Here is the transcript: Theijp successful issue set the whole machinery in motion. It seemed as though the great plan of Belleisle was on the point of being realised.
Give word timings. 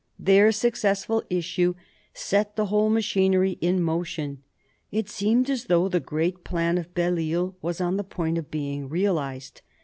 Theijp 0.19 0.55
successful 0.55 1.21
issue 1.29 1.75
set 2.11 2.55
the 2.55 2.65
whole 2.73 2.89
machinery 2.89 3.59
in 3.61 3.83
motion. 3.83 4.41
It 4.91 5.07
seemed 5.11 5.47
as 5.47 5.65
though 5.65 5.89
the 5.89 5.99
great 5.99 6.43
plan 6.43 6.79
of 6.79 6.95
Belleisle 6.95 7.53
was 7.61 7.79
on 7.79 7.97
the 7.97 8.03
point 8.03 8.39
of 8.39 8.49
being 8.49 8.89
realised. 8.89 9.61